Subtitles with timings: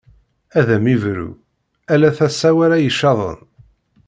[0.59, 1.29] Ad am-ibru,
[1.93, 3.39] ala tasa-w ara icaḍen.